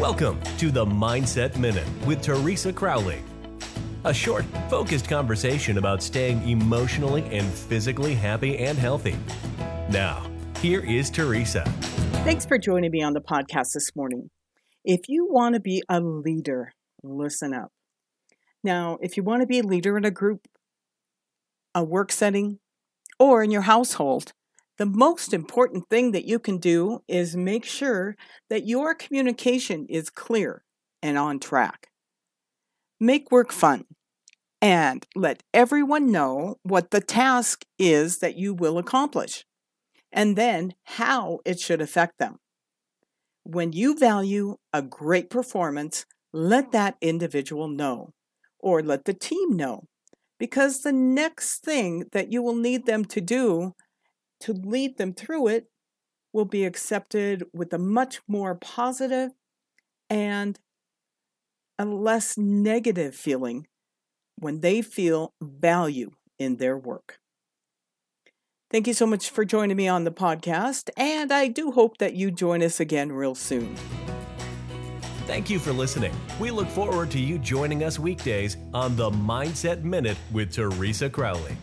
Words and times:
Welcome 0.00 0.40
to 0.56 0.70
the 0.70 0.86
Mindset 0.86 1.58
Minute 1.58 1.86
with 2.06 2.22
Teresa 2.22 2.72
Crowley. 2.72 3.22
A 4.04 4.14
short, 4.14 4.46
focused 4.70 5.06
conversation 5.06 5.76
about 5.76 6.02
staying 6.02 6.48
emotionally 6.48 7.22
and 7.24 7.46
physically 7.46 8.14
happy 8.14 8.56
and 8.56 8.78
healthy. 8.78 9.14
Now, 9.90 10.26
here 10.62 10.80
is 10.80 11.10
Teresa. 11.10 11.64
Thanks 12.24 12.46
for 12.46 12.56
joining 12.56 12.90
me 12.90 13.02
on 13.02 13.12
the 13.12 13.20
podcast 13.20 13.74
this 13.74 13.94
morning. 13.94 14.30
If 14.86 15.00
you 15.08 15.28
want 15.30 15.54
to 15.54 15.60
be 15.60 15.82
a 15.86 16.00
leader, 16.00 16.72
listen 17.02 17.52
up. 17.52 17.70
Now, 18.64 18.96
if 19.02 19.18
you 19.18 19.22
want 19.22 19.42
to 19.42 19.46
be 19.46 19.58
a 19.58 19.64
leader 19.64 19.98
in 19.98 20.06
a 20.06 20.10
group, 20.10 20.46
a 21.74 21.84
work 21.84 22.10
setting, 22.10 22.58
or 23.18 23.42
in 23.44 23.50
your 23.50 23.62
household, 23.62 24.32
the 24.80 24.86
most 24.86 25.34
important 25.34 25.90
thing 25.90 26.12
that 26.12 26.24
you 26.24 26.38
can 26.38 26.56
do 26.56 27.00
is 27.06 27.36
make 27.36 27.66
sure 27.66 28.16
that 28.48 28.66
your 28.66 28.94
communication 28.94 29.84
is 29.90 30.08
clear 30.08 30.64
and 31.02 31.18
on 31.18 31.38
track. 31.38 31.88
Make 32.98 33.30
work 33.30 33.52
fun 33.52 33.84
and 34.62 35.06
let 35.14 35.42
everyone 35.52 36.10
know 36.10 36.56
what 36.62 36.92
the 36.92 37.02
task 37.02 37.66
is 37.78 38.20
that 38.20 38.38
you 38.38 38.54
will 38.54 38.78
accomplish 38.78 39.44
and 40.10 40.34
then 40.34 40.72
how 40.84 41.40
it 41.44 41.60
should 41.60 41.82
affect 41.82 42.16
them. 42.16 42.38
When 43.42 43.74
you 43.74 43.98
value 43.98 44.56
a 44.72 44.80
great 44.80 45.28
performance, 45.28 46.06
let 46.32 46.72
that 46.72 46.96
individual 47.02 47.68
know 47.68 48.14
or 48.58 48.82
let 48.82 49.04
the 49.04 49.12
team 49.12 49.58
know 49.58 49.84
because 50.38 50.80
the 50.80 50.92
next 50.92 51.62
thing 51.62 52.04
that 52.12 52.32
you 52.32 52.40
will 52.40 52.56
need 52.56 52.86
them 52.86 53.04
to 53.04 53.20
do 53.20 53.74
to 54.40 54.52
lead 54.52 54.98
them 54.98 55.12
through 55.12 55.48
it 55.48 55.70
will 56.32 56.44
be 56.44 56.64
accepted 56.64 57.44
with 57.52 57.72
a 57.72 57.78
much 57.78 58.20
more 58.28 58.54
positive 58.54 59.32
and 60.08 60.58
a 61.78 61.84
less 61.84 62.36
negative 62.36 63.14
feeling 63.14 63.66
when 64.38 64.60
they 64.60 64.82
feel 64.82 65.34
value 65.40 66.10
in 66.38 66.56
their 66.56 66.76
work. 66.76 67.18
Thank 68.70 68.86
you 68.86 68.94
so 68.94 69.06
much 69.06 69.30
for 69.30 69.44
joining 69.44 69.76
me 69.76 69.88
on 69.88 70.04
the 70.04 70.12
podcast, 70.12 70.90
and 70.96 71.32
I 71.32 71.48
do 71.48 71.72
hope 71.72 71.98
that 71.98 72.14
you 72.14 72.30
join 72.30 72.62
us 72.62 72.78
again 72.78 73.10
real 73.10 73.34
soon. 73.34 73.74
Thank 75.26 75.50
you 75.50 75.58
for 75.58 75.72
listening. 75.72 76.12
We 76.38 76.50
look 76.50 76.68
forward 76.68 77.10
to 77.12 77.18
you 77.18 77.38
joining 77.38 77.82
us 77.82 77.98
weekdays 77.98 78.56
on 78.72 78.96
the 78.96 79.10
Mindset 79.10 79.82
Minute 79.82 80.18
with 80.32 80.52
Teresa 80.52 81.10
Crowley. 81.10 81.56